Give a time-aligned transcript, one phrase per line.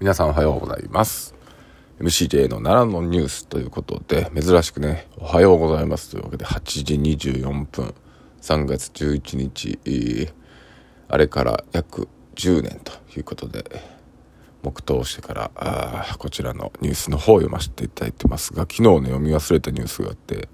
[0.00, 1.34] 皆さんおはようございます。
[2.00, 6.10] MCJ の奈良のニュースということで珍しくねおはようございます。
[6.10, 7.94] というわけで8時24分
[8.40, 10.32] 3月11日、
[11.06, 13.62] あれから約10年ということで
[14.62, 20.48] 黙祷してからあこちらのニュースの方を読ませていただいてますが昨日ね読み忘れたニュースがあって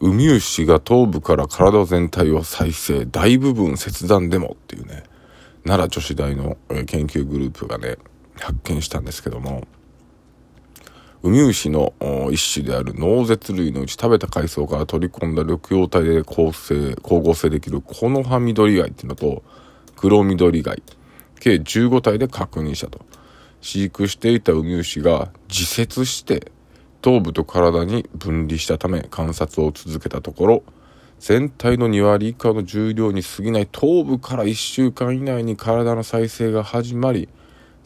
[0.00, 5.04] ウミウシが頭部から体全体を再生大部分切断でもっていうね
[5.64, 7.96] 奈良女子大の研究グループがね
[8.40, 9.66] 発見したんですけども
[11.22, 11.94] ウミウシの
[12.30, 19.42] 一種である脳舌類のうち食べた海藻から取り込んだ緑葉体で構成光合成できるコノハミドリガイっていうのと
[19.96, 20.82] 黒緑貝
[21.40, 23.00] 計15体で確認したと。
[23.66, 26.52] 飼育していたウミウシが自節して
[27.02, 30.62] 頭部と体に分離したため観察を続けたところ
[31.18, 37.28] 全体の2割以下の重量に過ぎない頭部から1週間以内に体の再生が始まり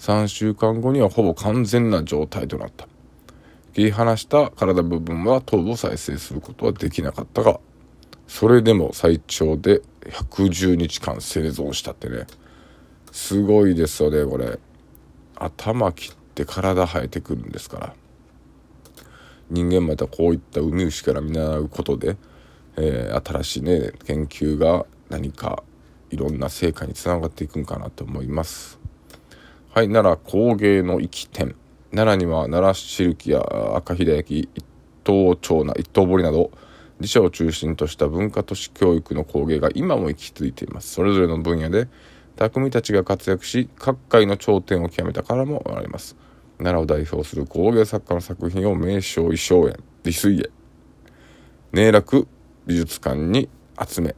[0.00, 2.88] 3週間後にはほぼ完全な状態となった。
[3.74, 7.60] 切り離した体部分は頭部を再生することはできなかったが
[8.26, 12.26] それでも最長で110日間生存したってね。
[13.12, 14.58] すごいですよねこれ。
[15.36, 17.94] 頭切って体生えてくるんですから。
[19.50, 22.16] 人間またこういったウミウシから見習うことで、
[22.76, 25.62] えー、新しいね研究が何か
[26.08, 28.79] いろんな成果につながっていくんかなと思います。
[29.72, 31.54] はい奈良工芸の生き店。
[31.92, 33.40] 奈良には奈良シルキや
[33.76, 34.64] 赤秀焼一
[35.04, 36.50] 等町な一等堀など
[36.98, 40.90] 自社を中心とした文化都市教育の工芸が今も生き続いています。
[40.90, 41.86] それぞれの分野で
[42.34, 46.16] 匠たちが活躍し各界の頂点を極めたからもおられます。
[46.58, 50.50] 奈良を代表する工芸作家の作品を名称衣装園利水へ
[51.70, 52.26] 寧楽
[52.66, 53.48] 美術館に
[53.80, 54.16] 集め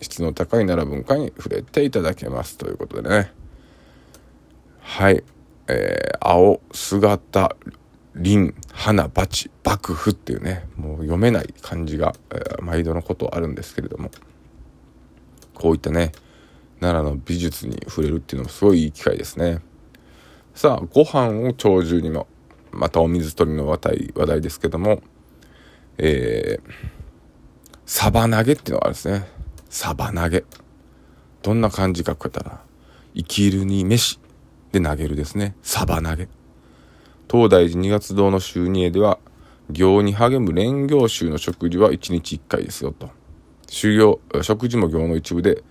[0.00, 2.56] 質の高い奈良文化に触れていただけます。
[2.56, 3.43] ということでね。
[4.84, 5.24] はい。
[5.66, 7.56] えー、青姿
[8.14, 14.10] 林花鉢幕府っていうねもう読めない漢字が、えー、毎度のことあるんですけれども。
[15.54, 16.12] こういったね
[16.80, 19.60] 奈良の美術に触れるっていうのもすごいいい機会ですね。
[20.54, 22.26] さあご飯を鳥獣にも
[22.70, 25.02] またお水取りの話題話題ですけども。
[25.96, 26.70] えー、
[27.86, 29.26] サバ投げっていうのがあるんですね。
[29.70, 30.44] サバ投げ。
[31.42, 32.60] どんな感じかこうやったら
[33.14, 34.20] 生きるに飯。
[34.74, 35.54] で投げるですね。
[35.62, 36.28] サバ投げ。
[37.30, 39.18] 東大寺二月堂の収入では
[39.70, 43.10] 行に励む蓮行衆の食事は1日1回ですよと。
[43.68, 45.62] 修行食事も行の一部で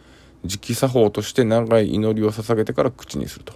[0.44, 3.54] 直作法として長い祈りを捧げてから口にすると。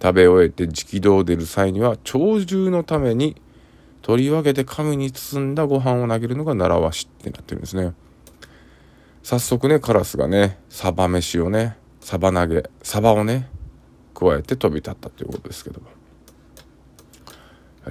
[0.00, 3.40] 食べ終えて直道を出る際には鳥獣のために
[4.02, 7.94] 取り分けて紙に包んだご飯を投げるのが習わしってなってるんですね。
[9.22, 13.48] 早速ねカラスがねサバ飯をねサバ投げサバをね
[14.18, 15.86] 加えて飛び立ったということですけども。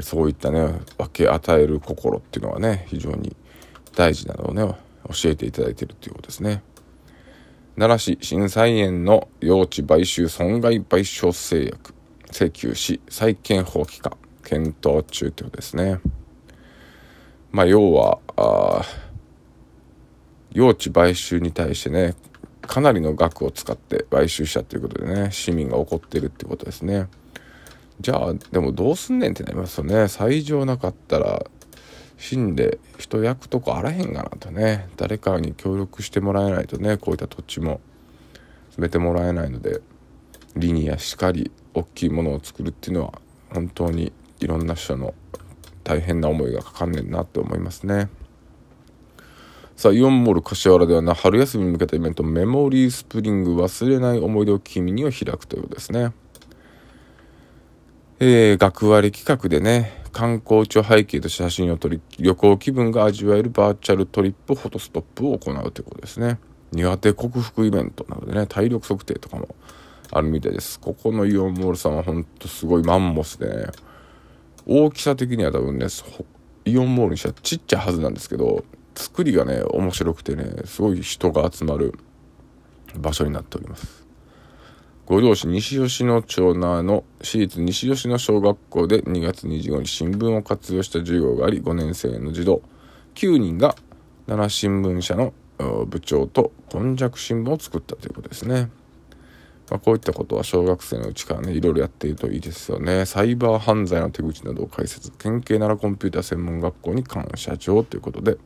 [0.01, 3.35] そういったね分け与える心っていうのはね非常に
[3.95, 4.61] 大事なのをね
[5.07, 6.63] 教えていただいているということですね。
[7.77, 11.93] 奈良市震災園の用地買収損害賠償制約
[12.31, 15.99] 請求し債権放棄か検討中ということですね。
[17.51, 18.19] まあ要は
[20.51, 22.15] 用地買収に対してね
[22.65, 27.07] かなりの額を使って買収したということでね市民が怒ってるってことですね。
[28.01, 30.07] じゃあでもどうすんねんってなりますよね。
[30.07, 31.45] 最上なかったら
[32.17, 34.89] 死んで人焼くとこあらへんがなとね。
[34.97, 37.79] 誰かに協力してもらえないとねこういった土地も
[38.67, 39.81] 詰めてもらえないので
[40.55, 43.21] リニアしかり大きいものを作るっていうのは
[43.53, 45.13] 本当にいろんな人の
[45.83, 48.09] 大変な思いがかかんねんなって思いますね。
[49.75, 56.13] さあ、イオンモール柏原ではな、春休みに向けたイベント、メモリースプリング忘れない思い出を君にを開くということですね。
[58.21, 66.39] えー、学割企画でね、観光地を背景に写真を撮り、旅行気分が味わえるバーチャルトリップ、フォトストップを行うということですね。
[66.71, 69.55] 苦手克服イベントなのでね、体力測定とかも
[70.09, 70.79] あるみたいです。
[70.79, 73.65] ここのイオンモールさんはほんとすごいマンモスでね、
[74.65, 75.87] 大きさ的には多分ね、
[76.63, 78.63] イオンモールにしたらちっちゃいはずなんですけど、
[78.95, 81.93] 作りがね面白くてねすごい人が集まる
[82.97, 84.05] 場所になっております。
[85.05, 92.63] 五条市西吉野町の私立西吉野小学校で2月25日新聞を活用した授業があり5年生の児童
[93.13, 93.75] 9人が
[94.25, 95.33] 奈良新聞社の
[95.85, 98.71] 部長と今昔新聞を作ったということですね、
[99.69, 103.05] まあ、こういったことは小学生のうちからねいろいろやっているといいですよね。
[103.05, 108.37] サイバー犯罪の手口などを解説県警奈良コンピューター専門学校に感謝状ということで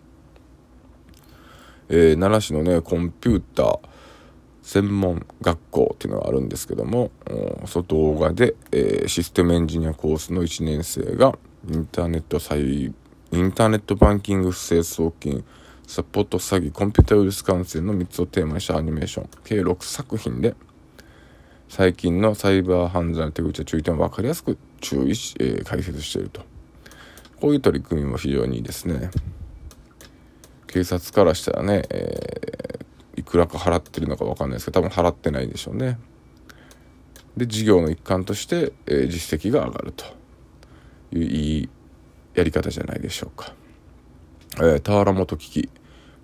[1.90, 3.80] えー、奈良市のねコンピューター
[4.62, 7.12] 専門学校っていうのがあるんですけども
[7.66, 11.38] その動画で、えー、システムエンジニアコースの1年生が
[11.68, 15.44] インターネットインターネットバンキング不正送金
[15.88, 20.56] サポート詐欺コンピュータウイルス感染の3つをテーマにしたアニメーション計6作品で
[21.68, 26.42] 最近のサイバー犯罪の手口や注意点を分かりやすく注意し、えー、解説していると。
[27.40, 29.12] こういう取り組みも非常にいいですね。
[30.70, 36.00] 警察からしたらね、えー、いくらか払ってるのか分かんないですけど多分払ってないでしょうね。
[37.36, 40.06] で事業の一環として、えー、実績が上がると
[41.12, 41.70] いういい
[42.36, 43.56] やり方じゃないでしょうか、
[44.58, 45.70] えー、田原元危機。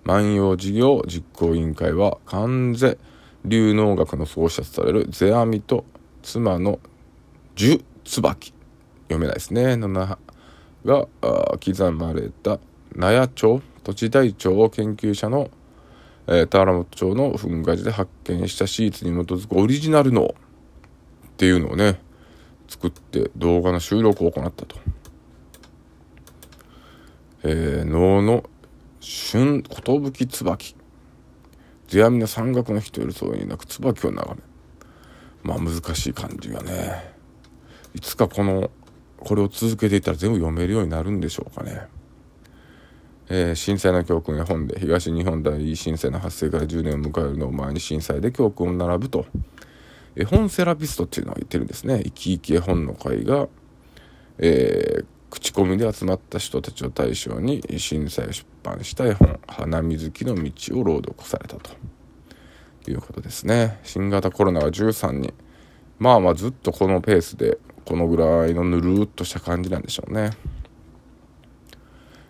[0.04, 2.96] 万葉事業実行委員会は関税
[3.44, 5.84] 流能学の創始者とされる世阿弥と
[6.22, 6.78] 妻の
[7.56, 8.54] 樹椿。
[9.08, 9.76] 読めないですね。
[9.76, 10.16] のが
[10.84, 12.60] 刻まれた
[12.94, 13.60] 納屋町。
[13.86, 15.48] 土地台帳を研究者の、
[16.26, 20.34] えー、田原本町の噴火時で発見したシーツに基づくオリジナル脳っ
[21.36, 22.00] ていうのをね
[22.66, 24.76] 作って動画の収録を行ったと。
[27.44, 28.50] えー、能の
[29.00, 30.74] 春寿椿
[31.86, 34.42] 世阿弥の山岳の人よりそうになく椿を眺め
[35.44, 37.14] まあ難しい漢字がね
[37.94, 38.72] いつかこの
[39.18, 41.86] これを続けていったら全部読めるようになるんでしょうかね。
[43.28, 49.26] えー、震災の教訓や本で東日本大震災の発生から10年を迎えるのを前に震災で教訓を並ぶと。
[50.14, 52.00] 絵本セラピストっていうのは言ってるんですね。
[52.04, 53.48] 生き生き絵本の会が、
[54.38, 60.50] えー、口コミで集まった人たちを対象に震災を出版した絵本「花水木の道」
[60.80, 61.70] を朗読されたと。
[62.90, 63.80] いうことですね。
[63.82, 65.34] 新型コロナは13人
[65.98, 70.30] まあまあずっとこのペースでこのぐらいのぬるっとした感じなんでしょうね。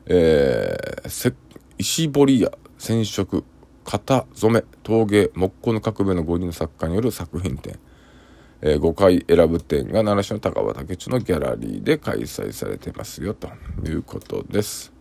[0.07, 1.35] えー、
[1.79, 3.45] 石彫りや染色
[3.85, 7.79] 型染め陶芸木工の革命の5人の作家による作品展、
[8.61, 13.49] えー、5回選ぶ展が奈良市の高畑地のギャラリーで開催されてますよと
[13.85, 14.93] いうことです。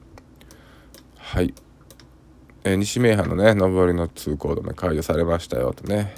[1.17, 1.53] はい、
[2.63, 6.13] えー、西名阪のね上りの通行止め解除されましたよとね、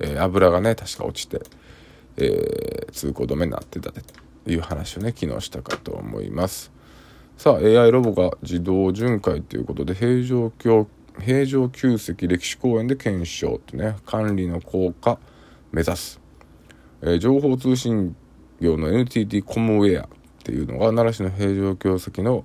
[0.00, 1.40] えー、油がね確か落ちて、
[2.16, 4.00] えー、通行止めになってたと
[4.46, 6.77] いう話をね昨日したかと思います。
[7.38, 10.88] さあ AI ロボが自動巡回ということで平城京
[11.20, 15.20] 平城宮跡歴史公園で検証ってね管理の効果
[15.70, 16.20] 目指す、
[17.00, 18.16] えー、情報通信
[18.60, 20.08] 業の NTT コムウェアっ
[20.42, 22.44] ていうのが奈良市の平城京跡の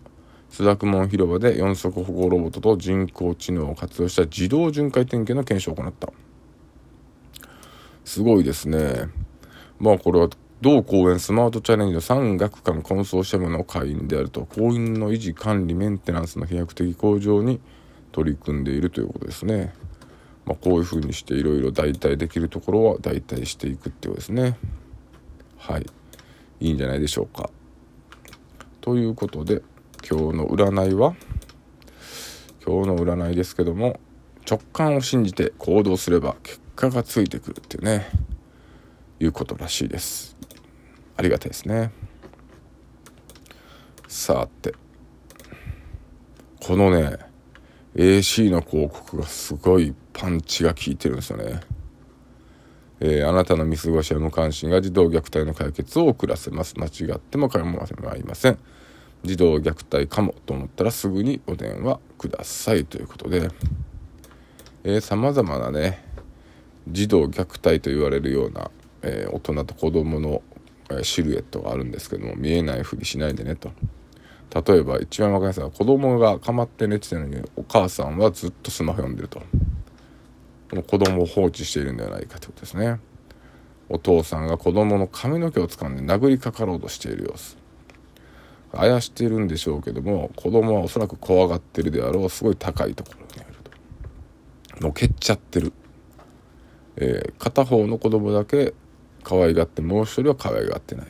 [0.51, 6.13] 須作門広場で四足歩行ロボットと人工知能を活用した自動巡回点検の検証を行った。
[8.05, 9.09] すごいですね。
[9.79, 10.29] まあこれは
[10.63, 17.59] 同公園スマートチャレンジの産学館コンソーシアムの会員であると公園の維持管理メンテナンスの飛躍的向上に
[18.13, 19.73] 取り組んでいるということですね。
[20.45, 24.57] まあ、こういうふうにしていろいろ代替できるところは代替していくっていうことですね。
[25.57, 25.85] はい。
[26.61, 27.49] いいんじゃないでしょうか。
[28.79, 29.61] ということで
[30.09, 31.13] 今日の占いは
[32.65, 33.99] 今日の占いですけども
[34.49, 38.07] 直感を信じて行動すれば結果がついてくるっていうね
[39.19, 40.32] いうことらしいです。
[41.17, 41.91] ありがたいですね。
[44.07, 44.73] さて
[46.61, 47.17] このね
[47.95, 51.61] AC の広告がすごいパンチが効いてるんですよね。
[52.99, 56.75] えー、あなたの見過ごしや無関心が児童虐待の解決を遅らせます。
[56.79, 58.57] 間違っても構いません。
[59.23, 63.49] 児童虐待かもと思ったらすぐにお電話くださいということで。
[65.01, 66.03] さまざまなね
[66.89, 68.69] 児童虐待と言われるような、
[69.01, 70.41] えー、大人と子どもの
[71.03, 73.71] シルエットがあるんですけども見えないふりしないでねと。
[74.53, 79.41] 例えば一番分かりやすいのは子供がかまって寝てたのにお母さんはずっとスマホ読んでると。
[80.87, 82.99] 子供を放置しているんではないかということですね。
[83.89, 87.57] お父さんが子供の髪の毛を掴んで殴りかかろうとしている様子。
[88.75, 93.55] あやしているんでしょうけども子供はおそらく怖がってるであろうすごい高いところにある
[94.77, 94.83] と。
[94.83, 95.73] もう蹴っちゃってる、
[96.95, 98.73] えー、片方の子供だけ
[99.23, 101.07] 可愛がってもう一人は可愛がってない。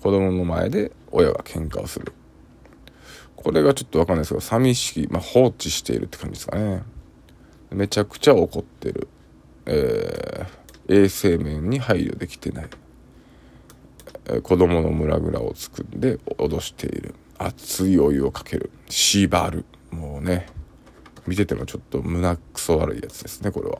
[0.00, 2.12] 子供の前で親が喧嘩をする。
[3.36, 6.82] これがちょっと分かんないですけど寂しい、まあ、放置しているって感じですかね。
[7.70, 9.08] めちゃくちゃ怒ってる、
[9.66, 12.68] えー、衛生面に配慮できてない、
[14.26, 17.14] えー、子供の村々を作んで脅している。
[17.38, 18.70] 熱いお湯をかける。
[18.88, 19.64] 縛る。
[19.90, 20.46] もうね
[21.26, 23.78] 見ててもちょっと胸くそ悪いやつですねこれは。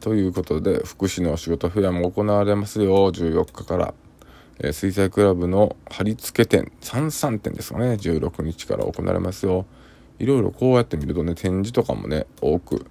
[0.00, 3.12] ということで福祉のお仕事フェアも行われますよ。
[3.12, 3.94] 14日から、
[4.58, 7.92] え、水彩クラブの貼り付け店33店ですかね。
[7.92, 9.66] 16日から行われますよ。
[10.18, 12.86] いろいろこうやって見るとね展示とかもね多く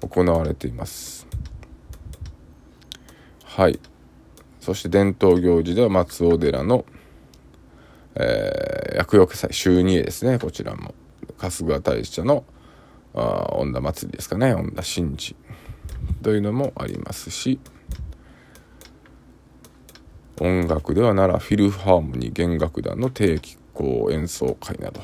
[0.00, 1.26] 行われています。
[3.44, 3.78] はい。
[4.60, 6.86] そして伝統行事では松尾寺の、
[8.14, 10.38] えー、厄除け祭週2ですね。
[10.38, 10.94] こちらも。
[11.38, 12.44] 春日大社の
[13.14, 14.54] あ恩田祭りですかね。
[14.54, 15.36] 恩田神事。
[16.26, 17.60] というのもありますし
[20.40, 25.00] 音楽では奈良フィルハーモニー弦楽団の定期校演奏会など、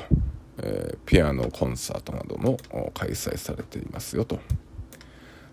[0.57, 2.57] えー、ピアノコンサートなども
[2.93, 4.41] 開催されていますよと。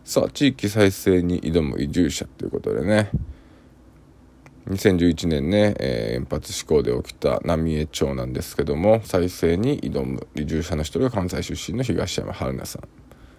[0.02, 3.12] さあ地域再生に挑む移住者ということでね
[4.66, 12.88] 2011年ね、えー、原発事故で起きた浪江町なんですけども再生に挑む移住者の一人が関西出身の東山春菜さん、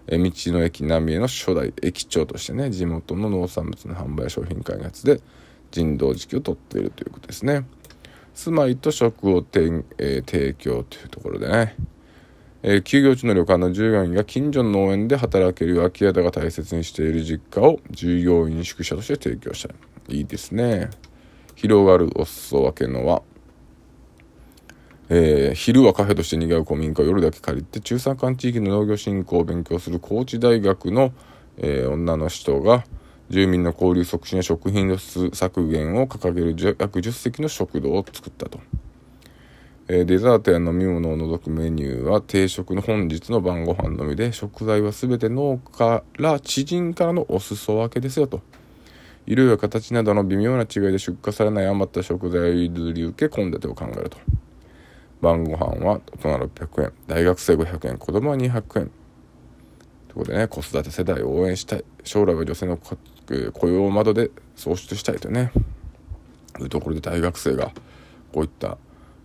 [0.08, 5.22] 道の駅浪江の初代駅長としてね地元の農産物の販売商品開発で
[5.72, 7.66] 人道時期をとっているということですね。
[8.34, 11.76] 住まいと食を提,、えー、提供というところでね、
[12.64, 19.74] えー、休業中の旅館の従業員が近所の農園で働ける空き家だが大切にしている実家を従業員宿舎として提供した。
[20.08, 20.90] いいいですね。
[21.56, 23.22] 広がるお裾分けのは、
[25.14, 31.12] えー、昼はカフェとして賑わう古民家を夜だけ借りて中山間地域の農業振興を勉強する高知大学の、
[31.58, 32.86] えー、女の人が
[33.30, 38.62] 住民の交流促進や食品ロス削減を掲げる約10席の食堂を作ったと。
[39.90, 48.40] えデザートや飲み物を除くメニューは定食の本日の晩ご飯のみで食材は全て農家ら知人からのお裾分けですよと
[49.26, 54.18] 色や形などの微妙な違いで出荷されない余った食材を譲り受け献立を考えると
[55.22, 56.94] 晩ご飯は大人600円。
[57.08, 57.98] 大学生500円。
[57.98, 58.62] 子供は200円。
[58.72, 58.90] という
[60.16, 61.86] ことでね子育て世代を応援したい。
[62.04, 65.52] 将来は女性の雇用窓で創出したいとね。
[66.60, 67.72] いうところで大学生が
[68.34, 68.78] こういった、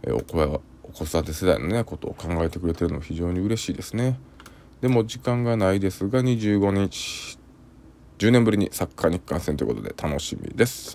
[0.06, 0.62] お子
[0.92, 4.18] 子育て世代のねことを考えてくれてるの非常に嬉しいですね。
[4.80, 7.38] でも時間がないですが25日
[8.18, 10.94] 10年ぶりにサッカー日韓戦ということで楽しみです。